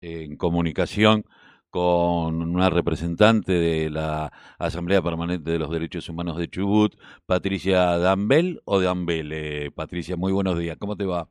en 0.00 0.36
comunicación 0.36 1.24
con 1.70 2.42
una 2.42 2.68
representante 2.68 3.52
de 3.52 3.90
la 3.90 4.32
Asamblea 4.58 5.02
Permanente 5.02 5.52
de 5.52 5.58
los 5.58 5.70
Derechos 5.70 6.08
Humanos 6.08 6.36
de 6.36 6.48
Chubut, 6.48 6.96
Patricia 7.26 7.96
Dambel 7.98 8.60
o 8.64 8.80
Dambel. 8.80 9.30
Eh, 9.32 9.70
Patricia, 9.74 10.16
muy 10.16 10.32
buenos 10.32 10.58
días. 10.58 10.76
¿Cómo 10.78 10.96
te 10.96 11.06
va? 11.06 11.28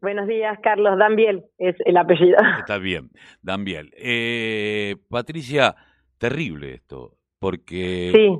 Buenos 0.00 0.26
días, 0.26 0.58
Carlos. 0.62 0.98
Dambiel 0.98 1.44
es 1.58 1.76
el 1.84 1.96
apellido. 1.98 2.38
Está 2.58 2.78
bien, 2.78 3.10
Dambiel. 3.42 3.92
Eh, 3.98 4.96
Patricia, 5.10 5.76
terrible 6.16 6.72
esto, 6.72 7.16
porque 7.38 8.10
sí. 8.14 8.38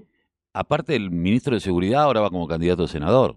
aparte 0.54 0.96
el 0.96 1.10
ministro 1.10 1.52
de 1.52 1.60
Seguridad 1.60 2.04
ahora 2.04 2.22
va 2.22 2.30
como 2.30 2.48
candidato 2.48 2.84
a 2.84 2.88
senador. 2.88 3.36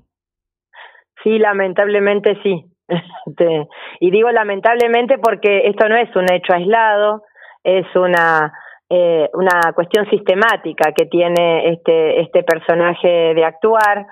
Sí, 1.21 1.37
lamentablemente 1.37 2.37
sí. 2.43 2.65
Y 3.99 4.11
digo 4.11 4.29
lamentablemente 4.31 5.17
porque 5.17 5.67
esto 5.67 5.87
no 5.87 5.95
es 5.95 6.13
un 6.15 6.31
hecho 6.31 6.53
aislado, 6.53 7.23
es 7.63 7.85
una 7.95 8.53
eh, 8.89 9.29
una 9.33 9.71
cuestión 9.73 10.09
sistemática 10.09 10.91
que 10.91 11.05
tiene 11.05 11.69
este 11.71 12.21
este 12.21 12.43
personaje 12.43 13.33
de 13.33 13.45
actuar 13.45 14.05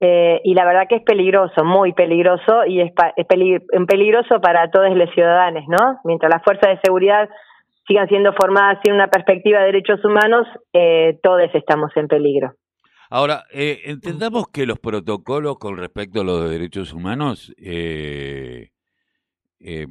eh, 0.00 0.40
y 0.44 0.54
la 0.54 0.64
verdad 0.64 0.86
que 0.88 0.96
es 0.96 1.02
peligroso, 1.02 1.62
muy 1.62 1.92
peligroso 1.92 2.64
y 2.66 2.80
es, 2.80 2.90
es 3.16 3.26
peligroso 3.26 4.40
para 4.40 4.70
todos 4.70 4.96
los 4.96 5.10
ciudadanos, 5.10 5.64
¿no? 5.68 6.00
Mientras 6.04 6.32
las 6.32 6.42
fuerzas 6.42 6.70
de 6.70 6.80
seguridad 6.82 7.28
sigan 7.86 8.08
siendo 8.08 8.32
formadas 8.32 8.78
sin 8.82 8.94
una 8.94 9.08
perspectiva 9.08 9.60
de 9.60 9.66
derechos 9.66 10.02
humanos, 10.02 10.46
eh, 10.72 11.18
todos 11.22 11.50
estamos 11.52 11.90
en 11.96 12.08
peligro. 12.08 12.52
Ahora, 13.10 13.44
eh, 13.52 13.82
entendamos 13.86 14.48
que 14.48 14.66
los 14.66 14.78
protocolos 14.78 15.58
con 15.58 15.76
respecto 15.76 16.20
a 16.20 16.24
los 16.24 16.48
derechos 16.48 16.92
humanos 16.92 17.52
eh, 17.58 18.70
eh, 19.60 19.86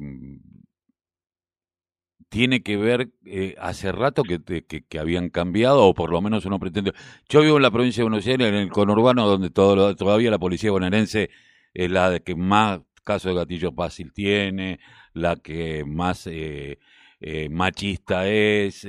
tiene 2.30 2.62
que 2.62 2.76
ver, 2.76 3.10
eh, 3.26 3.56
hace 3.58 3.90
rato 3.92 4.22
que, 4.22 4.40
que, 4.40 4.84
que, 4.84 4.98
habían 4.98 5.30
cambiado, 5.30 5.84
o 5.84 5.94
por 5.94 6.10
lo 6.10 6.20
menos 6.22 6.46
uno 6.46 6.60
pretende. 6.60 6.92
Yo 7.28 7.40
vivo 7.42 7.56
en 7.56 7.62
la 7.62 7.72
provincia 7.72 8.02
de 8.02 8.08
Buenos 8.08 8.26
Aires, 8.26 8.48
en 8.48 8.54
el 8.54 8.70
conurbano, 8.70 9.26
donde 9.26 9.50
todo, 9.50 9.94
todavía 9.96 10.30
la 10.30 10.38
policía 10.38 10.70
bonaerense 10.70 11.30
es 11.74 11.90
la 11.90 12.20
que 12.20 12.36
más 12.36 12.80
casos 13.04 13.32
de 13.32 13.38
gatillo 13.40 13.72
fácil 13.72 14.12
tiene, 14.12 14.78
la 15.12 15.36
que 15.36 15.84
más 15.84 16.26
eh, 16.28 16.78
eh, 17.20 17.48
machista 17.50 18.28
es. 18.28 18.86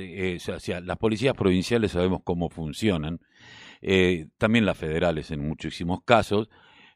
o 0.48 0.60
sea, 0.60 0.80
las 0.80 0.96
policías 0.98 1.34
provinciales 1.34 1.92
sabemos 1.92 2.20
cómo 2.24 2.48
funcionan, 2.48 3.20
también 4.38 4.64
las 4.64 4.78
federales 4.78 5.30
en 5.30 5.46
muchísimos 5.46 6.00
casos. 6.04 6.48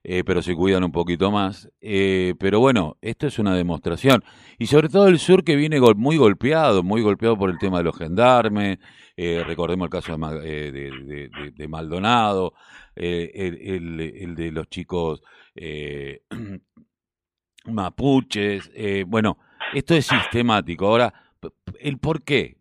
Eh, 0.08 0.22
pero 0.22 0.40
se 0.40 0.54
cuidan 0.54 0.84
un 0.84 0.92
poquito 0.92 1.32
más. 1.32 1.68
Eh, 1.80 2.34
pero 2.38 2.60
bueno, 2.60 2.96
esto 3.00 3.26
es 3.26 3.40
una 3.40 3.56
demostración. 3.56 4.22
Y 4.56 4.66
sobre 4.66 4.88
todo 4.88 5.08
el 5.08 5.18
sur 5.18 5.42
que 5.42 5.56
viene 5.56 5.80
muy 5.96 6.16
golpeado, 6.16 6.84
muy 6.84 7.02
golpeado 7.02 7.36
por 7.36 7.50
el 7.50 7.58
tema 7.58 7.78
de 7.78 7.84
los 7.84 7.98
gendarmes. 7.98 8.78
Eh, 9.16 9.42
recordemos 9.44 9.86
el 9.86 9.90
caso 9.90 10.16
de, 10.16 11.66
Maldonado, 11.68 12.54
el, 12.94 13.58
el, 13.60 14.00
el, 14.00 14.34
de 14.36 14.52
los 14.52 14.68
chicos 14.68 15.22
mapuches. 17.64 18.70
bueno, 19.08 19.38
esto 19.74 19.96
es 19.96 20.06
sistemático. 20.06 20.86
Ahora, 20.86 21.12
¿el 21.80 21.98
por 21.98 22.22
qué? 22.22 22.58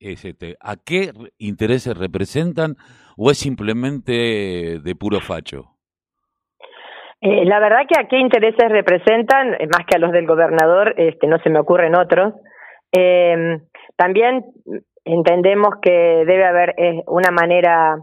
Es 0.00 0.24
este, 0.24 0.56
¿A 0.58 0.74
qué 0.74 1.12
intereses 1.38 1.96
representan 1.96 2.76
o 3.22 3.30
es 3.30 3.38
simplemente 3.38 4.78
de 4.82 4.94
puro 4.98 5.20
facho? 5.20 5.76
Eh, 7.20 7.44
la 7.44 7.60
verdad 7.60 7.80
que 7.86 8.00
a 8.00 8.08
qué 8.08 8.16
intereses 8.16 8.66
representan, 8.70 9.54
eh, 9.54 9.66
más 9.66 9.86
que 9.86 9.96
a 9.96 9.98
los 9.98 10.10
del 10.10 10.26
gobernador, 10.26 10.94
este, 10.96 11.26
no 11.26 11.36
se 11.40 11.50
me 11.50 11.60
ocurren 11.60 11.94
otros. 11.94 12.32
Eh, 12.90 13.58
también 13.96 14.46
entendemos 15.04 15.74
que 15.82 16.24
debe 16.26 16.46
haber 16.46 16.74
eh, 16.78 17.02
una 17.08 17.30
manera, 17.30 17.98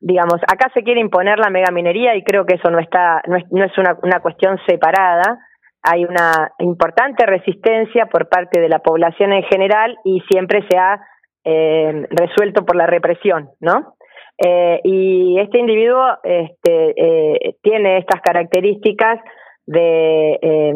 digamos, 0.00 0.40
acá 0.42 0.70
se 0.74 0.82
quiere 0.82 1.00
imponer 1.00 1.38
la 1.38 1.50
megaminería 1.50 2.16
y 2.16 2.24
creo 2.24 2.44
que 2.44 2.54
eso 2.54 2.70
no 2.70 2.80
está, 2.80 3.22
no 3.28 3.36
es, 3.36 3.44
no 3.52 3.64
es 3.64 3.78
una, 3.78 3.96
una 4.02 4.18
cuestión 4.20 4.58
separada. 4.66 5.38
Hay 5.84 6.04
una 6.04 6.52
importante 6.58 7.26
resistencia 7.26 8.06
por 8.06 8.28
parte 8.28 8.60
de 8.60 8.68
la 8.68 8.80
población 8.80 9.32
en 9.32 9.42
general 9.44 9.96
y 10.04 10.20
siempre 10.28 10.64
se 10.68 10.76
ha 10.76 11.00
eh, 11.44 12.06
resuelto 12.10 12.64
por 12.64 12.76
la 12.76 12.86
represión, 12.86 13.50
¿no? 13.60 13.94
Eh, 14.38 14.80
y 14.84 15.38
este 15.38 15.58
individuo 15.58 16.18
este, 16.24 16.94
eh, 16.96 17.56
tiene 17.62 17.98
estas 17.98 18.20
características 18.22 19.20
de, 19.66 20.38
eh, 20.42 20.74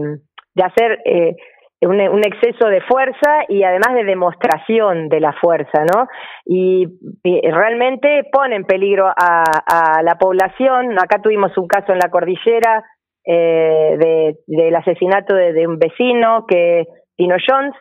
hacer 0.62 0.98
eh, 1.04 1.36
un, 1.82 2.00
un, 2.00 2.24
exceso 2.24 2.68
de 2.68 2.80
fuerza 2.82 3.44
y 3.48 3.62
además 3.62 3.94
de 3.94 4.04
demostración 4.04 5.08
de 5.08 5.20
la 5.20 5.32
fuerza, 5.32 5.84
¿no? 5.94 6.06
Y, 6.44 6.86
realmente 7.24 8.22
pone 8.30 8.56
en 8.56 8.64
peligro 8.64 9.08
a, 9.08 10.02
la 10.02 10.16
población. 10.16 10.98
Acá 10.98 11.20
tuvimos 11.22 11.56
un 11.58 11.66
caso 11.66 11.92
en 11.92 11.98
la 11.98 12.10
cordillera 12.10 12.84
eh, 13.24 13.96
de, 13.98 14.36
del 14.46 14.74
asesinato 14.76 15.34
de 15.34 15.66
un 15.66 15.78
vecino 15.78 16.44
que 16.46 16.84
Tino 17.16 17.36
Jones, 17.46 17.74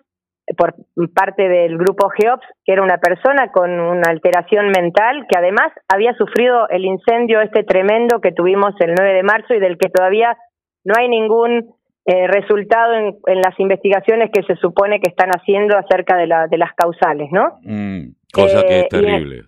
por 0.58 0.76
parte 1.14 1.50
del 1.50 1.78
grupo 1.78 2.10
GEOPS, 2.10 2.46
que 2.64 2.74
era 2.74 2.84
una 2.84 2.98
persona 3.00 3.52
con 3.52 3.72
una 3.72 4.10
alteración 4.10 4.68
mental 4.68 5.26
que 5.30 5.38
además 5.38 5.72
había 5.88 6.14
sufrido 6.14 6.70
el 6.70 6.86
incendio 6.86 7.42
este 7.42 7.64
tremendo 7.64 8.22
que 8.22 8.32
tuvimos 8.32 8.74
el 8.80 8.94
9 8.96 9.14
de 9.14 9.24
marzo 9.24 9.54
y 9.54 9.60
del 9.60 9.78
que 9.78 9.90
todavía 9.90 10.38
no 10.84 10.94
hay 10.98 11.10
ningún 11.10 11.74
eh, 12.06 12.28
resultado 12.28 12.94
en, 12.94 13.18
en, 13.26 13.42
las 13.42 13.60
investigaciones 13.60 14.30
que 14.32 14.44
se 14.44 14.56
supone 14.58 15.00
que 15.00 15.10
están 15.10 15.32
haciendo 15.32 15.76
acerca 15.76 16.16
de, 16.16 16.28
la, 16.28 16.46
de 16.48 16.60
las 16.60 16.72
causales, 16.76 17.30
¿no? 17.32 17.58
Mm, 17.64 18.14
cosa 18.32 18.60
eh, 18.60 18.66
que 18.68 18.80
es 18.82 18.90
terrible. 18.90 19.42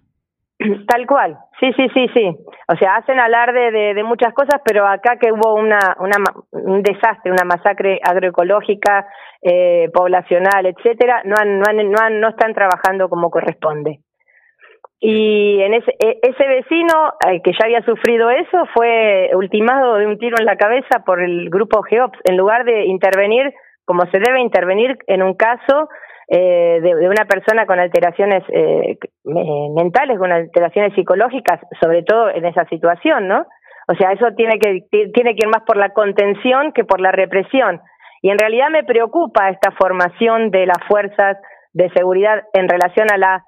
Tal 0.88 1.06
cual, 1.06 1.38
sí, 1.60 1.72
sí, 1.76 1.88
sí, 1.94 2.08
sí. 2.14 2.38
O 2.68 2.76
sea, 2.78 2.96
hacen 2.96 3.20
alarde 3.20 3.72
de, 3.72 4.04
muchas 4.04 4.34
cosas, 4.34 4.62
pero 4.66 4.88
acá 4.88 5.18
que 5.18 5.32
hubo 5.32 5.54
una, 5.54 5.96
una, 6.00 6.18
un 6.52 6.82
desastre, 6.82 7.32
una 7.32 7.46
masacre 7.46 8.00
agroecológica, 8.04 9.08
eh, 9.42 9.90
poblacional, 9.94 10.66
etcétera, 10.66 11.22
no 11.26 11.36
han, 11.40 11.60
no 11.60 11.66
han, 11.70 11.92
no 11.92 11.98
han, 12.02 12.20
no 12.20 12.30
están 12.30 12.54
trabajando 12.54 13.08
como 13.10 13.30
corresponde. 13.30 14.00
Y 15.00 15.62
en 15.62 15.76
ese, 15.76 15.96
ese 16.00 16.48
vecino 16.48 17.14
que 17.44 17.52
ya 17.52 17.66
había 17.66 17.84
sufrido 17.84 18.32
eso 18.32 18.66
fue 18.74 19.30
ultimado 19.36 19.98
de 19.98 20.08
un 20.08 20.18
tiro 20.18 20.38
en 20.40 20.46
la 20.46 20.58
cabeza 20.58 21.04
por 21.06 21.22
el 21.22 21.52
grupo 21.52 21.84
GEOPS, 21.84 22.18
en 22.24 22.36
lugar 22.36 22.66
de 22.66 22.86
intervenir 22.86 23.54
como 23.88 24.06
se 24.12 24.20
debe 24.20 24.42
intervenir 24.42 24.98
en 25.08 25.24
un 25.24 25.34
caso 25.36 25.88
eh, 26.28 26.82
de, 26.82 26.96
de, 26.96 27.08
una 27.08 27.24
persona 27.26 27.66
con 27.66 27.80
alteraciones 27.80 28.44
eh, 28.50 28.98
mentales, 29.28 30.18
con 30.18 30.32
alteraciones 30.32 30.94
psicológicas, 30.96 31.60
sobre 31.82 32.04
todo 32.04 32.30
en 32.30 32.46
esa 32.46 32.66
situación, 32.66 33.28
¿no? 33.28 33.46
O 33.88 33.96
sea, 33.96 34.12
eso 34.12 34.28
tiene 34.36 34.60
que, 34.60 34.86
tiene 35.14 35.36
que 35.36 35.46
ir 35.46 35.48
más 35.48 35.64
por 35.66 35.78
la 35.78 35.94
contención 35.94 36.74
que 36.74 36.84
por 36.84 37.00
la 37.00 37.12
represión. 37.12 37.82
Y 38.22 38.30
en 38.30 38.38
realidad 38.38 38.70
me 38.70 38.84
preocupa 38.84 39.50
esta 39.50 39.72
formación 39.72 40.52
de 40.52 40.66
las 40.66 40.80
fuerzas 40.88 41.38
de 41.74 41.90
seguridad 41.92 42.44
en 42.54 42.68
relación 42.68 43.12
a 43.12 43.18
la, 43.18 43.46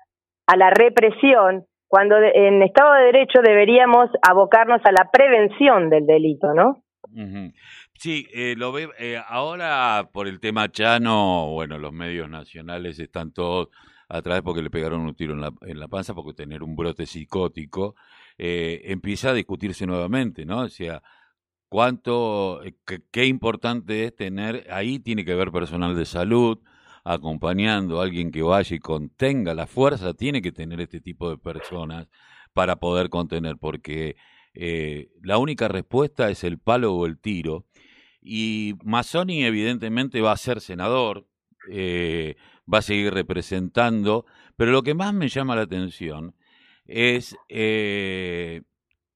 a 0.47 0.55
la 0.55 0.69
represión, 0.69 1.65
cuando 1.87 2.17
en 2.17 2.61
Estado 2.61 2.93
de 2.93 3.05
Derecho 3.05 3.41
deberíamos 3.41 4.09
abocarnos 4.21 4.81
a 4.85 4.91
la 4.91 5.09
prevención 5.11 5.89
del 5.89 6.05
delito, 6.05 6.53
¿no? 6.53 6.83
Uh. 7.11 7.51
Sí, 7.93 8.27
eh, 8.33 8.53
lo 8.55 8.71
ve, 8.71 8.87
eh, 8.97 9.19
ahora 9.27 10.07
por 10.13 10.27
el 10.27 10.39
tema 10.39 10.69
Chano, 10.69 11.49
bueno, 11.51 11.77
los 11.77 11.91
medios 11.91 12.29
nacionales 12.29 12.97
están 12.99 13.33
todos 13.33 13.69
atrás 14.09 14.41
porque 14.43 14.61
le 14.61 14.71
pegaron 14.71 15.01
un 15.01 15.15
tiro 15.15 15.33
en 15.33 15.41
la, 15.41 15.53
en 15.61 15.79
la 15.79 15.87
panza 15.87 16.13
porque 16.13 16.33
tener 16.33 16.63
un 16.63 16.75
brote 16.75 17.05
psicótico 17.05 17.95
eh, 18.37 18.81
empieza 18.85 19.29
a 19.29 19.33
discutirse 19.33 19.85
nuevamente, 19.85 20.45
¿no? 20.45 20.61
O 20.61 20.69
sea, 20.69 21.01
cuánto, 21.69 22.63
eh, 22.63 22.75
qué, 22.85 23.01
qué, 23.11 23.25
importante 23.27 24.05
es 24.05 24.15
tener, 24.15 24.67
ahí 24.71 24.99
tiene 24.99 25.23
que 25.23 25.35
ver 25.35 25.51
personal 25.51 25.95
de 25.95 26.05
salud, 26.05 26.59
acompañando 27.03 27.99
a 27.99 28.03
alguien 28.03 28.31
que 28.31 28.41
vaya 28.41 28.75
y 28.75 28.79
contenga 28.79 29.53
la 29.53 29.67
fuerza, 29.67 30.13
tiene 30.13 30.41
que 30.41 30.51
tener 30.51 30.81
este 30.81 30.99
tipo 30.99 31.29
de 31.29 31.37
personas 31.37 32.07
para 32.53 32.77
poder 32.77 33.09
contener, 33.09 33.57
porque 33.57 34.15
eh, 34.53 35.09
la 35.21 35.37
única 35.37 35.67
respuesta 35.67 36.29
es 36.29 36.43
el 36.43 36.59
palo 36.59 36.93
o 36.95 37.05
el 37.05 37.19
tiro, 37.19 37.65
y 38.21 38.73
Mazzoni 38.83 39.43
evidentemente 39.43 40.21
va 40.21 40.33
a 40.33 40.37
ser 40.37 40.61
senador, 40.61 41.27
eh, 41.69 42.35
va 42.71 42.79
a 42.79 42.83
seguir 42.83 43.13
representando, 43.13 44.25
pero 44.55 44.71
lo 44.71 44.83
que 44.83 44.93
más 44.93 45.13
me 45.13 45.27
llama 45.27 45.55
la 45.55 45.63
atención 45.63 46.35
es 46.85 47.35
eh, 47.49 48.61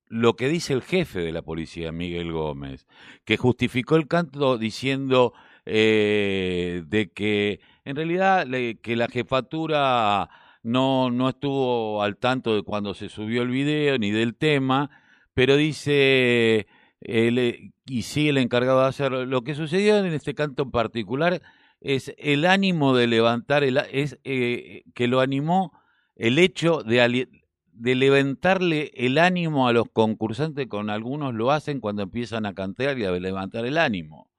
lo 0.07 0.35
que 0.35 0.47
dice 0.47 0.73
el 0.73 0.81
jefe 0.81 1.21
de 1.21 1.31
la 1.31 1.41
policía, 1.41 1.91
Miguel 1.91 2.31
Gómez, 2.31 2.85
que 3.25 3.37
justificó 3.37 3.95
el 3.95 4.07
canto 4.07 4.57
diciendo 4.57 5.33
eh, 5.65 6.83
de 6.87 7.11
que 7.11 7.61
en 7.85 7.95
realidad 7.95 8.47
que 8.81 8.95
la 8.95 9.07
jefatura 9.07 10.29
no, 10.61 11.09
no 11.09 11.29
estuvo 11.29 12.03
al 12.03 12.17
tanto 12.17 12.55
de 12.55 12.63
cuando 12.63 12.93
se 12.93 13.09
subió 13.09 13.41
el 13.41 13.49
video 13.49 13.97
ni 13.97 14.11
del 14.11 14.35
tema, 14.35 14.89
pero 15.33 15.55
dice 15.55 16.67
y 17.05 18.01
sí 18.03 18.29
el 18.29 18.37
encargado 18.37 18.81
de 18.81 18.87
hacer 18.87 19.11
lo 19.11 19.41
que 19.43 19.55
sucedió 19.55 19.97
en 19.97 20.13
este 20.13 20.33
canto 20.33 20.63
en 20.63 20.71
particular 20.71 21.41
es 21.83 22.15
el 22.17 22.45
ánimo 22.45 22.95
de 22.95 23.07
levantar, 23.07 23.65
el, 23.65 23.77
es 23.91 24.17
eh, 24.23 24.83
que 24.95 25.07
lo 25.09 25.19
animó 25.19 25.73
el 26.15 26.39
hecho 26.39 26.81
de, 26.81 27.27
de 27.73 27.95
levantarle 27.95 28.91
el 28.95 29.17
ánimo 29.17 29.67
a 29.67 29.73
los 29.73 29.89
concursantes, 29.91 30.67
con 30.67 30.89
algunos 30.89 31.33
lo 31.33 31.51
hacen 31.51 31.81
cuando 31.81 32.01
empiezan 32.01 32.45
a 32.45 32.53
cantar 32.53 32.97
y 32.97 33.03
a 33.03 33.11
levantar 33.11 33.65
el 33.65 33.77
ánimo, 33.77 34.31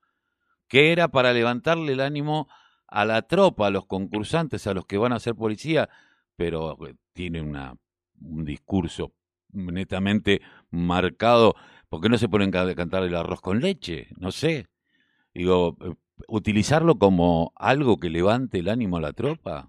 que 0.69 0.91
era 0.91 1.08
para 1.08 1.35
levantarle 1.35 1.93
el 1.93 2.00
ánimo 2.00 2.49
a 2.87 3.05
la 3.05 3.20
tropa, 3.20 3.67
a 3.67 3.70
los 3.70 3.85
concursantes, 3.85 4.67
a 4.67 4.73
los 4.73 4.87
que 4.87 4.96
van 4.96 5.12
a 5.12 5.20
ser 5.20 5.35
policía, 5.35 5.91
pero 6.37 6.79
eh, 6.87 6.94
tiene 7.12 7.43
una, 7.43 7.75
un 8.23 8.46
discurso 8.46 9.12
netamente 9.52 10.41
marcado. 10.70 11.56
¿Por 11.91 12.00
qué 12.00 12.08
no 12.08 12.17
se 12.17 12.31
ponen 12.31 12.56
a 12.56 12.75
cantar 12.75 13.02
el 13.02 13.14
arroz 13.14 13.43
con 13.43 13.61
leche? 13.61 14.08
No 14.17 14.32
sé. 14.32 14.67
Digo, 15.35 15.76
eh, 15.82 15.94
utilizarlo 16.28 16.96
como 16.96 17.52
algo 17.56 17.99
que 17.99 18.11
levante 18.11 18.58
el 18.58 18.69
ánimo 18.69 18.99
a 18.99 19.00
la 19.00 19.12
tropa. 19.12 19.69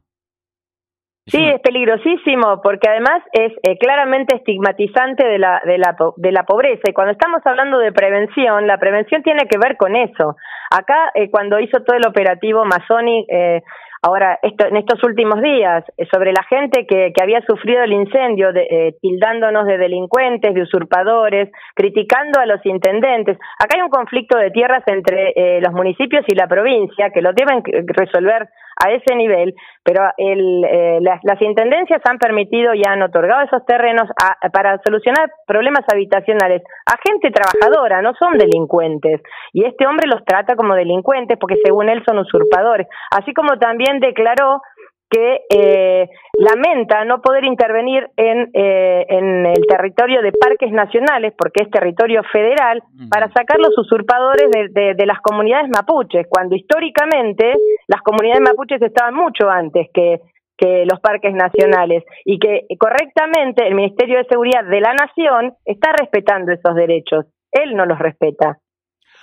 Sí, 1.27 1.44
es 1.44 1.59
peligrosísimo 1.62 2.62
porque 2.62 2.88
además 2.88 3.24
es 3.31 3.51
eh, 3.63 3.80
claramente 3.80 4.36
estigmatizante 4.36 5.25
de 5.25 5.39
la, 5.39 5.59
de, 5.65 5.80
la, 5.80 5.95
de 6.18 6.31
la 6.31 6.44
pobreza. 6.44 6.83
Y 6.88 6.94
cuando 6.94 7.13
estamos 7.13 7.42
hablando 7.45 7.80
de 7.80 7.92
prevención, 7.92 8.68
la 8.68 8.77
prevención 8.77 9.24
tiene 9.24 9.47
que 9.50 9.57
ver 9.57 9.75
con 9.75 9.95
eso. 9.95 10.36
Acá, 10.69 11.12
eh, 11.15 11.31
cuando 11.31 11.59
hizo 11.59 11.81
todo 11.83 11.97
el 11.97 12.06
operativo 12.06 12.63
Masonic, 12.65 13.25
eh, 13.30 13.63
Ahora, 14.06 14.38
esto, 14.44 14.68
en 14.68 14.78
estos 14.78 15.04
últimos 15.04 15.42
días, 15.42 15.84
eh, 15.98 16.06
sobre 16.13 16.31
la 16.31 16.44
gente 16.44 16.86
que, 16.86 17.12
que 17.12 17.24
había 17.24 17.42
sufrido 17.42 17.81
el 17.81 17.92
incendio, 17.92 18.54
de, 18.54 18.68
eh, 18.69 18.96
tildándonos 19.02 19.66
de 19.66 19.80
delincuentes, 19.80 20.54
de 20.54 20.62
usurpadores, 20.62 21.50
criticando 21.74 22.40
a 22.40 22.46
los 22.46 22.63
intendentes, 22.68 23.36
acá 23.57 23.78
hay 23.78 23.81
un 23.81 23.90
conflicto 23.90 24.38
de 24.38 24.52
tierras 24.52 24.84
entre 24.86 25.34
eh, 25.36 25.60
los 25.60 25.74
municipios 25.74 26.24
y 26.28 26.36
la 26.36 26.48
provincia 26.48 27.10
que 27.10 27.24
lo 27.24 27.34
deben 27.34 27.63
resolver 27.88 28.48
a 28.84 28.92
ese 28.92 29.16
nivel, 29.16 29.54
pero 29.84 30.04
el, 30.18 30.66
eh, 30.66 31.00
las, 31.01 31.19
las, 31.24 31.42
intendencias 31.42 32.01
han 32.10 32.18
permitido 32.18 32.74
y 32.74 32.81
han 32.86 33.01
otorgado 33.01 33.46
esos 33.46 33.66
terrenos 33.66 34.10
a, 34.22 34.50
para 34.50 34.80
solucionar 34.84 35.31
problemas 35.48 35.86
habitacionales 35.92 36.62
a 36.86 36.96
gente 37.08 37.31
trabajadora, 37.31 38.01
no 38.01 38.13
son 38.19 38.38
delincuentes. 38.38 39.22
Y 39.54 39.66
este 39.66 39.88
hombre 39.88 40.08
los 40.08 40.24
trata 40.25 40.56
como 40.56 40.75
delincuentes 40.75 41.38
porque 41.40 41.56
según 41.63 41.90
él 41.90 42.04
son 42.06 42.19
usurpadores. 42.19 42.88
Así 43.12 43.34
como 43.34 43.58
también 43.58 43.94
declaró 44.00 44.62
que 45.09 45.42
eh, 45.50 46.09
lamenta 46.33 47.06
no 47.06 47.21
poder 47.21 47.45
intervenir 47.45 48.09
en, 48.18 48.50
eh, 48.53 49.06
en 49.07 49.45
el 49.45 49.65
territorio 49.68 50.21
de 50.21 50.31
parques 50.31 50.71
nacionales, 50.71 51.33
porque 51.38 51.63
es 51.63 51.69
territorio 51.69 52.21
federal, 52.31 52.81
para 53.09 53.31
sacar 53.31 53.59
los 53.59 53.77
usurpadores 53.77 54.50
de, 54.74 54.94
de, 54.95 55.06
las 55.06 55.19
comunidades 55.21 55.69
mapuches, 55.69 56.25
cuando 56.27 56.56
históricamente 56.56 57.53
las 57.88 58.01
comunidades 58.01 58.42
mapuches 58.42 58.81
estaban 58.81 59.13
mucho 59.13 59.50
antes 59.50 59.88
que, 59.94 60.21
que 60.57 60.86
los 60.86 61.00
parques 61.00 61.33
nacionales 61.33 62.03
y 62.24 62.39
que 62.39 62.65
correctamente 62.80 63.68
el 63.68 63.75
Ministerio 63.75 64.18
de 64.18 64.25
Seguridad 64.25 64.63
de 64.63 64.81
la 64.81 64.94
Nación 64.94 65.53
está 65.65 65.91
respetando 65.94 66.51
esos 66.51 66.75
derechos. 66.75 67.25
Él 67.51 67.75
no 67.75 67.86
los 67.86 68.00
respeta. 68.00 68.57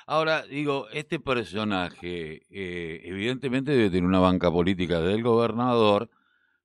Ahora, 0.07 0.43
digo, 0.43 0.87
este 0.93 1.21
personaje 1.21 2.43
eh, 2.51 3.01
evidentemente 3.05 3.73
debe 3.73 3.91
tener 3.91 4.05
una 4.05 4.21
banca 4.21 4.51
política 4.51 5.01
del 5.01 5.23
gobernador, 5.23 6.09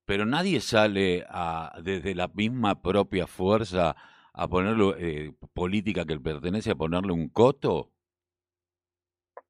pero 0.05 0.25
nadie 0.25 0.59
sale 0.59 1.25
a, 1.29 1.73
desde 1.83 2.15
la 2.15 2.29
misma 2.29 2.81
propia 2.81 3.27
fuerza 3.27 3.95
a 4.33 4.47
ponerlo, 4.47 4.95
eh, 4.97 5.33
política 5.53 6.05
que 6.05 6.19
pertenece 6.19 6.71
a 6.71 6.75
ponerle 6.75 7.11
un 7.11 7.29
coto. 7.29 7.89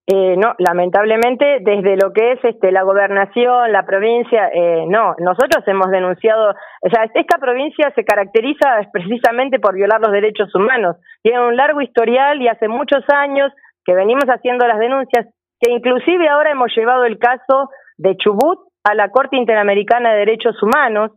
Eh, 0.10 0.38
no, 0.38 0.56
lamentablemente 0.57 1.60
desde 1.60 1.98
lo 1.98 2.13
que 2.13 2.31
es 2.31 2.39
este 2.42 2.72
la 2.72 2.84
gobernación, 2.84 3.74
la 3.74 3.86
provincia, 3.86 4.48
eh, 4.54 4.86
no, 4.88 5.16
nosotros 5.19 5.68
hemos 5.68 5.92
denunciado, 5.92 6.51
o 6.51 6.89
sea, 6.89 7.12
esta 7.13 7.38
provincia 7.38 7.92
se 7.94 8.06
caracteriza 8.06 8.80
precisamente 8.94 9.60
por 9.60 9.75
violar 9.75 10.00
los 10.00 10.13
derechos 10.13 10.56
humanos, 10.56 10.95
tiene 11.22 11.45
un 11.45 11.57
largo 11.57 11.81
historial 11.81 12.42
y 12.42 12.48
hace 12.48 12.69
muchos 12.69 13.04
años 13.10 13.51
que 13.88 13.95
venimos 13.95 14.25
haciendo 14.25 14.68
las 14.68 14.80
denuncias, 14.80 15.28
que 15.62 15.72
inclusive 15.72 16.28
ahora 16.28 16.51
hemos 16.51 16.75
llevado 16.75 17.06
el 17.06 17.18
caso 17.18 17.69
de 17.98 18.18
Chubut 18.18 18.60
a 18.84 18.94
la 18.94 19.10
Corte 19.10 19.38
Interamericana 19.38 20.12
de 20.12 20.19
Derechos 20.19 20.62
Humanos, 20.62 21.12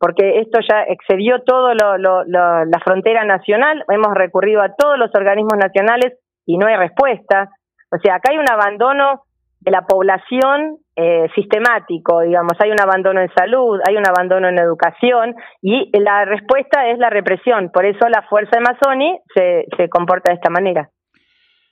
porque 0.00 0.40
esto 0.40 0.58
ya 0.68 0.82
excedió 0.82 1.42
todo 1.42 1.72
lo, 1.74 1.96
lo, 1.96 2.24
la 2.24 2.80
frontera 2.84 3.24
nacional, 3.24 3.84
hemos 3.88 4.12
recurrido 4.14 4.60
a 4.60 4.74
todos 4.74 4.98
los 4.98 5.10
organismos 5.14 5.56
nacionales 5.56 6.18
y 6.44 6.58
no 6.58 6.66
hay 6.66 6.76
respuesta. 6.76 7.48
O 7.92 7.98
sea, 8.02 8.16
acá 8.16 8.32
hay 8.32 8.38
un 8.38 8.50
abandono 8.50 9.22
de 9.60 9.70
la 9.70 9.86
población 9.86 10.78
eh, 10.96 11.28
sistemático, 11.34 12.20
digamos, 12.20 12.52
hay 12.58 12.70
un 12.72 12.80
abandono 12.80 13.20
en 13.20 13.32
salud, 13.34 13.80
hay 13.86 13.96
un 13.96 14.06
abandono 14.06 14.48
en 14.48 14.58
educación 14.58 15.34
y 15.62 15.90
la 15.98 16.24
respuesta 16.24 16.88
es 16.88 16.98
la 16.98 17.08
represión. 17.08 17.70
Por 17.72 17.86
eso 17.86 18.08
la 18.08 18.22
fuerza 18.22 18.56
de 18.56 18.62
Masoni 18.62 19.18
se, 19.34 19.66
se 19.76 19.88
comporta 19.88 20.32
de 20.32 20.36
esta 20.36 20.50
manera. 20.50 20.90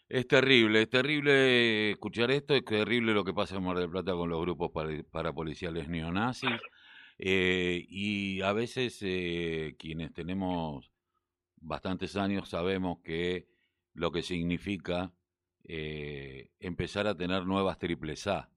Es 0.09 0.29
terrible, 0.29 0.83
es 0.83 0.91
terrible 0.91 1.93
escuchar 1.93 2.31
esto, 2.31 2.55
es 2.55 2.65
terrible 2.65 3.15
lo 3.15 3.25
que 3.25 3.33
pasa 3.33 3.57
en 3.57 3.65
Mar 3.65 3.79
del 3.79 3.89
Plata 3.89 4.13
con 4.13 4.29
los 4.29 4.41
grupos 4.41 4.71
parapoliciales 5.11 5.89
neonazis. 5.89 6.51
Eh, 7.19 7.87
y 7.89 8.43
a 8.43 8.53
veces 8.53 8.99
eh, 9.03 9.77
quienes 9.79 10.13
tenemos 10.13 10.91
bastantes 11.57 12.17
años 12.17 12.49
sabemos 12.49 12.99
que 13.03 13.49
lo 13.95 14.13
que 14.13 14.23
significa 14.23 15.13
eh, 15.65 16.51
empezar 16.61 17.07
a 17.07 17.17
tener 17.17 17.47
nuevas 17.47 17.79
triples 17.79 18.27
A. 18.27 18.51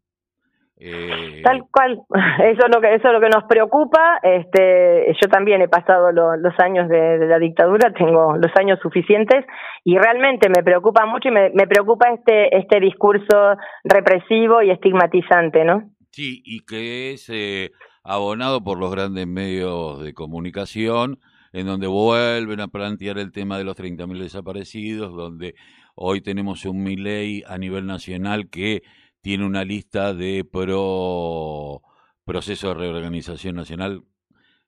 Eh, 0.79 1.41
Tal 1.43 1.63
cual, 1.71 2.01
eso 2.43 2.65
es 2.65 2.75
lo 2.75 2.79
que 2.81 2.93
eso 2.93 3.07
es 3.07 3.13
lo 3.13 3.19
que 3.19 3.29
nos 3.29 3.43
preocupa. 3.45 4.19
Este, 4.21 5.15
yo 5.21 5.27
también 5.29 5.61
he 5.61 5.67
pasado 5.67 6.11
los 6.11 6.59
años 6.59 6.87
de, 6.87 7.25
la 7.27 7.39
dictadura, 7.39 7.91
tengo 7.93 8.35
los 8.37 8.51
años 8.59 8.79
suficientes 8.81 9.45
y 9.83 9.97
realmente 9.97 10.49
me 10.49 10.63
preocupa 10.63 11.05
mucho 11.05 11.29
y 11.29 11.31
me, 11.31 11.49
me 11.49 11.67
preocupa 11.67 12.09
este 12.13 12.55
este 12.55 12.79
discurso 12.79 13.55
represivo 13.83 14.61
y 14.61 14.69
estigmatizante, 14.69 15.63
¿no? 15.65 15.89
Sí, 16.11 16.41
y 16.45 16.61
que 16.61 17.13
es 17.13 17.29
eh, 17.29 17.71
abonado 18.03 18.63
por 18.63 18.79
los 18.79 18.91
grandes 18.91 19.27
medios 19.27 20.03
de 20.03 20.13
comunicación, 20.13 21.19
en 21.53 21.65
donde 21.65 21.87
vuelven 21.87 22.61
a 22.61 22.67
plantear 22.67 23.17
el 23.17 23.31
tema 23.31 23.57
de 23.57 23.63
los 23.63 23.75
30.000 23.75 24.19
desaparecidos, 24.19 25.15
donde 25.15 25.55
hoy 25.95 26.21
tenemos 26.21 26.65
un 26.65 26.83
Milei 26.83 27.43
a 27.47 27.57
nivel 27.57 27.85
nacional 27.85 28.49
que 28.49 28.83
tiene 29.27 29.45
una 29.45 29.65
lista 29.65 30.13
de 30.13 30.45
pro 30.45 31.81
proceso 32.23 32.69
de 32.69 32.75
reorganización 32.75 33.57
nacional, 33.57 34.05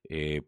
eh, 0.09 0.41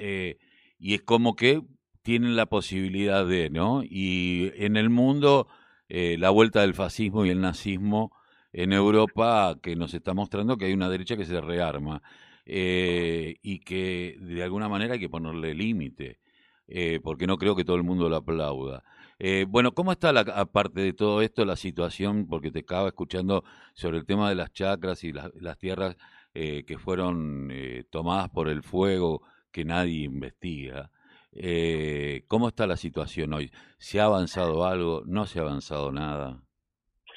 eh, 0.00 0.38
y 0.78 0.94
es 0.94 1.02
como 1.02 1.36
que 1.36 1.60
tienen 2.00 2.34
la 2.34 2.46
posibilidad 2.46 3.26
de, 3.26 3.50
¿no? 3.50 3.82
Y 3.84 4.52
en 4.54 4.78
el 4.78 4.88
mundo, 4.88 5.48
eh, 5.90 6.16
la 6.18 6.30
vuelta 6.30 6.62
del 6.62 6.72
fascismo 6.72 7.26
y 7.26 7.28
el 7.28 7.42
nazismo 7.42 8.10
en 8.54 8.72
Europa, 8.72 9.54
que 9.62 9.76
nos 9.76 9.92
está 9.92 10.14
mostrando 10.14 10.56
que 10.56 10.64
hay 10.64 10.72
una 10.72 10.88
derecha 10.88 11.18
que 11.18 11.26
se 11.26 11.42
rearma 11.42 12.00
eh, 12.46 13.36
y 13.42 13.58
que 13.58 14.16
de 14.18 14.42
alguna 14.42 14.70
manera 14.70 14.94
hay 14.94 15.00
que 15.00 15.10
ponerle 15.10 15.52
límite, 15.52 16.20
eh, 16.68 17.00
porque 17.02 17.26
no 17.26 17.36
creo 17.36 17.56
que 17.56 17.64
todo 17.64 17.76
el 17.76 17.82
mundo 17.82 18.08
lo 18.08 18.16
aplauda. 18.16 18.82
Eh, 19.18 19.46
bueno, 19.48 19.72
¿cómo 19.72 19.92
está, 19.92 20.12
la, 20.12 20.20
aparte 20.20 20.80
de 20.80 20.92
todo 20.92 21.22
esto, 21.22 21.44
la 21.44 21.56
situación? 21.56 22.26
Porque 22.28 22.50
te 22.50 22.60
acaba 22.60 22.88
escuchando 22.88 23.44
sobre 23.74 23.98
el 23.98 24.06
tema 24.06 24.28
de 24.28 24.34
las 24.34 24.52
chacras 24.52 25.04
y 25.04 25.12
las 25.12 25.58
tierras 25.58 25.96
eh, 26.34 26.64
que 26.66 26.78
fueron 26.78 27.48
eh, 27.52 27.84
tomadas 27.90 28.28
por 28.30 28.48
el 28.48 28.62
fuego 28.62 29.22
que 29.52 29.64
nadie 29.64 30.04
investiga. 30.04 30.90
¿Cómo 32.28 32.48
está 32.48 32.66
la 32.66 32.76
situación 32.76 33.32
hoy? 33.32 33.50
¿Se 33.78 34.00
ha 34.00 34.04
avanzado 34.04 34.64
algo? 34.64 35.02
¿No 35.04 35.26
se 35.26 35.40
ha 35.40 35.42
avanzado 35.42 35.90
nada? 35.90 36.36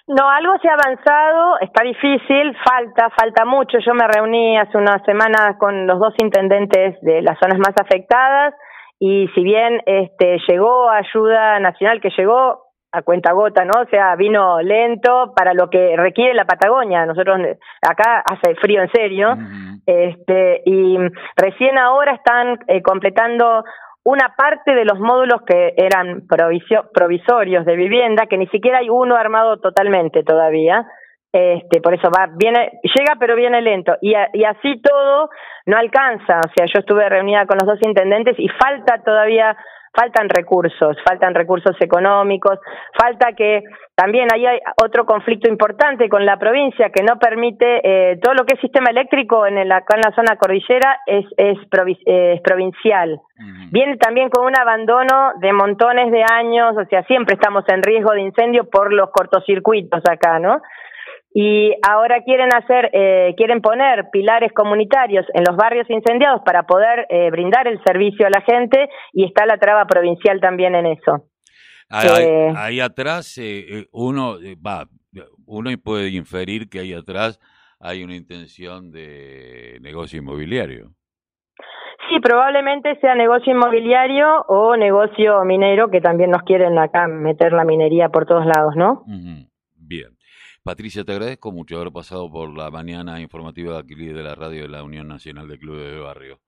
No, 0.08 0.28
algo 0.30 0.54
se 0.60 0.70
ha 0.70 0.74
avanzado, 0.74 1.60
está 1.60 1.84
difícil, 1.84 2.56
falta, 2.66 3.10
falta 3.12 3.46
mucho. 3.46 3.78
Yo 3.86 3.94
me 3.94 4.08
reuní 4.08 4.58
hace 4.58 4.78
unas 4.78 5.04
semanas 5.06 5.58
con 5.60 5.86
los 5.86 6.00
dos 6.00 6.14
intendentes 6.18 7.00
de 7.02 7.22
las 7.22 7.38
zonas 7.40 7.60
más 7.60 7.76
afectadas 7.80 8.56
y 9.00 9.28
si 9.36 9.44
bien 9.44 9.82
este 9.86 10.40
llegó 10.48 10.90
ayuda 10.90 11.60
nacional 11.60 12.02
que 12.02 12.10
llegó 12.18 12.68
a 12.92 13.02
cuenta 13.02 13.34
gota, 13.34 13.66
¿no? 13.66 13.82
O 13.82 13.90
sea, 13.90 14.16
vino 14.16 14.62
lento 14.62 15.34
para 15.36 15.54
lo 15.54 15.70
que 15.70 15.96
requiere 15.98 16.34
la 16.34 16.46
Patagonia. 16.46 17.06
Nosotros 17.06 17.40
acá 17.82 18.24
hace 18.26 18.56
frío 18.56 18.82
en 18.82 18.92
serio. 18.92 19.38
Este 19.86 20.62
y 20.66 20.98
recién 21.36 21.78
ahora 21.78 22.14
están 22.14 22.60
eh, 22.68 22.82
completando 22.82 23.64
una 24.04 24.34
parte 24.38 24.74
de 24.74 24.86
los 24.86 25.00
módulos 25.00 25.42
que 25.46 25.74
eran 25.76 26.26
provisorios 26.94 27.66
de 27.66 27.76
vivienda, 27.76 28.26
que 28.26 28.38
ni 28.38 28.48
siquiera 28.48 28.80
hay 28.80 28.90
uno 28.90 29.16
armado 29.18 29.58
totalmente 29.60 30.24
todavía. 30.24 30.88
Este, 31.32 31.82
por 31.82 31.94
eso 31.94 32.10
va, 32.10 32.30
viene, 32.36 32.80
llega 32.84 33.16
pero 33.20 33.36
viene 33.36 33.62
lento. 33.62 33.96
Y, 34.02 34.14
y 34.34 34.44
así 34.44 34.82
todo 34.82 35.30
no 35.66 35.78
alcanza. 35.78 36.40
O 36.40 36.52
sea, 36.56 36.66
yo 36.66 36.80
estuve 36.80 37.08
reunida 37.10 37.46
con 37.46 37.58
los 37.58 37.68
dos 37.68 37.80
intendentes 37.86 38.36
y 38.40 38.48
falta 38.48 39.04
todavía, 39.04 39.56
faltan 39.94 40.30
recursos, 40.30 40.98
faltan 41.06 41.36
recursos 41.36 41.76
económicos, 41.80 42.60
falta 42.98 43.34
que 43.34 43.64
también 43.96 44.28
ahí 44.32 44.46
hay 44.46 44.60
otro 44.84 45.06
conflicto 45.06 45.50
importante 45.50 46.08
con 46.08 46.26
la 46.26 46.38
provincia 46.38 46.92
que 46.92 47.04
no 47.04 47.18
permite 47.18 47.82
eh, 47.84 48.20
todo 48.22 48.36
lo 48.36 48.46
que 48.46 48.54
es 48.54 48.62
sistema 48.62 48.92
eléctrico 48.92 49.48
en 49.48 49.58
acá 49.72 49.96
en 49.96 50.02
la 50.02 50.16
zona 50.16 50.38
cordillera 50.38 51.00
es, 51.08 51.26
es, 51.36 51.58
provincial. 52.44 53.20
Viene 53.72 53.98
también 53.98 54.30
con 54.30 54.46
un 54.46 54.58
abandono 54.58 55.34
de 55.40 55.52
montones 55.52 56.12
de 56.12 56.24
años, 56.32 56.76
o 56.78 56.86
sea, 56.86 57.04
siempre 57.04 57.36
estamos 57.36 57.66
en 57.68 57.84
riesgo 57.84 58.14
de 58.14 58.22
incendio 58.22 58.70
por 58.70 58.94
los 58.94 59.10
cortocircuitos 59.10 60.04
acá, 60.10 60.40
¿no? 60.40 60.62
Y 61.40 61.72
ahora 61.88 62.24
quieren 62.24 62.50
hacer, 62.52 62.90
eh, 62.94 63.36
quieren 63.38 63.62
poner 63.62 64.10
pilares 64.12 64.52
comunitarios 64.54 65.24
en 65.36 65.44
los 65.48 65.56
barrios 65.56 65.88
incendiados 65.88 66.42
para 66.44 66.64
poder 66.64 67.06
eh, 67.10 67.30
brindar 67.30 67.68
el 67.68 67.80
servicio 67.84 68.26
a 68.26 68.32
la 68.32 68.42
gente 68.42 68.90
y 69.14 69.24
está 69.24 69.46
la 69.46 69.60
traba 69.60 69.86
provincial 69.86 70.40
también 70.42 70.74
en 70.74 70.88
eso. 70.88 71.30
Ahí, 71.90 72.80
eh, 72.80 72.82
atrás 72.82 73.40
uno 73.92 74.38
va, 74.66 74.88
uno 75.46 75.70
puede 75.78 76.10
inferir 76.10 76.70
que 76.70 76.80
ahí 76.80 76.94
atrás 76.94 77.40
hay 77.80 78.04
una 78.04 78.16
intención 78.16 78.90
de 78.90 79.78
negocio 79.82 80.18
inmobiliario. 80.18 80.90
Sí, 82.10 82.20
probablemente 82.20 83.00
sea 83.00 83.14
negocio 83.14 83.54
inmobiliario 83.54 84.42
o 84.48 84.76
negocio 84.76 85.46
minero, 85.46 85.92
que 85.92 86.02
también 86.02 86.32
nos 86.32 86.42
quieren 86.42 86.80
acá 86.80 87.08
meter 87.08 87.54
la 87.54 87.64
minería 87.64 88.10
por 88.10 88.26
todos 88.26 88.48
lados, 88.48 88.76
¿no? 88.76 89.04
Bien. 89.76 90.17
Patricia, 90.68 91.06
te 91.06 91.14
agradezco 91.14 91.54
mucho 91.54 91.78
haber 91.78 91.94
pasado 91.94 92.30
por 92.30 92.54
la 92.54 92.70
mañana 92.70 93.22
informativa 93.22 93.72
de 93.72 93.80
aquí 93.80 93.96
de 93.96 94.22
la 94.22 94.36
radio 94.36 94.64
de 94.64 94.68
la 94.68 94.84
Unión 94.84 95.08
Nacional 95.08 95.48
de 95.48 95.58
Clubes 95.58 95.94
de 95.94 95.98
Barrio. 95.98 96.40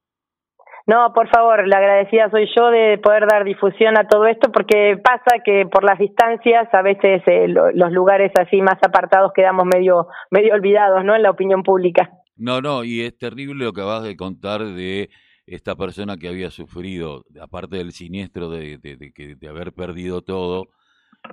No, 0.86 1.14
por 1.14 1.30
favor, 1.30 1.66
la 1.66 1.78
agradecida 1.78 2.30
soy 2.30 2.46
yo 2.54 2.70
de 2.70 2.98
poder 2.98 3.28
dar 3.30 3.46
difusión 3.46 3.98
a 3.98 4.10
todo 4.10 4.26
esto, 4.26 4.52
porque 4.52 4.98
pasa 5.02 5.42
que 5.46 5.68
por 5.72 5.86
las 5.86 5.98
distancias 5.98 6.68
a 6.74 6.82
veces 6.82 7.22
eh, 7.28 7.48
los 7.48 7.92
lugares 7.94 8.34
así 8.38 8.62
más 8.62 8.76
apartados 8.86 9.32
quedamos 9.34 9.66
medio, 9.66 10.08
medio 10.32 10.54
olvidados, 10.54 11.06
¿no? 11.06 11.16
En 11.16 11.24
la 11.24 11.32
opinión 11.32 11.64
pública. 11.64 12.10
No, 12.36 12.60
no, 12.60 12.84
y 12.84 13.04
es 13.04 13.18
terrible 13.18 13.64
lo 13.64 13.72
que 13.72 13.80
acabas 13.80 14.04
de 14.04 14.18
contar 14.18 14.66
de 14.66 15.10
esta 15.46 15.78
persona 15.78 16.18
que 16.18 16.28
había 16.28 16.52
sufrido, 16.52 17.24
aparte 17.40 17.78
del 17.78 17.94
siniestro 17.94 18.50
de, 18.50 18.80
de, 18.80 18.98
de, 19.40 19.48
haber 19.48 19.72
perdido 19.72 20.22
todo, 20.24 20.68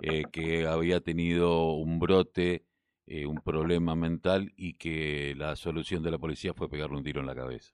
eh, 0.02 0.22
que 0.32 0.68
había 0.68 1.00
tenido 1.00 1.72
un 1.72 1.98
brote 1.98 2.62
eh, 3.06 3.26
un 3.26 3.40
problema 3.40 3.94
mental 3.94 4.52
y 4.56 4.76
que 4.78 5.34
la 5.36 5.56
solución 5.56 6.02
de 6.02 6.10
la 6.10 6.18
policía 6.18 6.52
fue 6.54 6.68
pegarle 6.68 6.96
un 6.96 7.04
tiro 7.04 7.20
en 7.20 7.26
la 7.26 7.34
cabeza. 7.34 7.72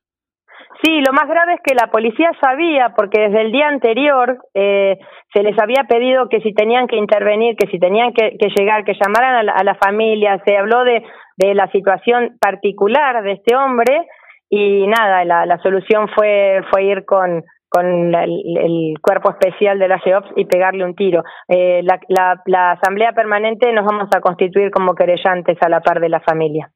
Sí, 0.82 1.00
lo 1.00 1.12
más 1.12 1.28
grave 1.28 1.54
es 1.54 1.60
que 1.64 1.74
la 1.74 1.90
policía 1.90 2.30
sabía, 2.40 2.92
porque 2.96 3.20
desde 3.20 3.42
el 3.42 3.52
día 3.52 3.68
anterior 3.68 4.38
eh, 4.54 4.98
se 5.32 5.42
les 5.42 5.58
había 5.58 5.84
pedido 5.84 6.28
que 6.28 6.40
si 6.40 6.52
tenían 6.52 6.86
que 6.86 6.96
intervenir, 6.96 7.56
que 7.56 7.68
si 7.68 7.78
tenían 7.78 8.12
que, 8.12 8.36
llegar, 8.56 8.84
que 8.84 8.94
llamaran 8.94 9.48
a 9.48 9.64
la, 9.64 9.74
familia, 9.76 10.42
se 10.44 10.56
habló 10.56 10.84
de, 10.84 11.04
de 11.36 11.54
la 11.54 11.70
situación 11.70 12.36
particular 12.40 13.22
de 13.22 13.32
este 13.32 13.54
hombre 13.54 14.06
y 14.50 14.86
nada, 14.86 15.24
la, 15.24 15.46
la 15.46 15.58
solución 15.62 16.08
fue, 16.14 16.62
fue 16.70 16.84
ir 16.84 17.04
con, 17.04 17.44
con 17.72 18.14
el, 18.14 18.94
cuerpo 19.00 19.30
especial 19.30 19.78
de 19.78 19.88
la 19.88 19.98
GEOPS 19.98 20.30
y 20.36 20.44
pegarle 20.44 20.84
un 20.84 20.94
tiro. 20.94 21.22
Eh, 21.48 21.82
la, 21.82 21.98
la, 22.46 22.72
asamblea 22.72 23.12
permanente 23.12 23.72
nos 23.72 23.86
vamos 23.86 24.08
a 24.14 24.20
constituir 24.20 24.70
como 24.70 24.94
querellantes 24.94 25.56
a 25.62 25.68
la 25.68 25.80
par 25.80 26.00
de 26.00 26.10
la 26.10 26.20
familia. 26.20 26.70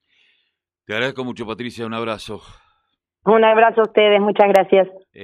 Te 0.86 0.94
agradezco 0.94 1.24
mucho, 1.24 1.46
Patricia. 1.46 1.84
Un 1.84 1.94
abrazo. 1.94 2.40
Un 3.24 3.44
abrazo 3.44 3.80
a 3.80 3.84
ustedes. 3.84 4.20
Muchas 4.20 4.48
gracias. 4.48 4.88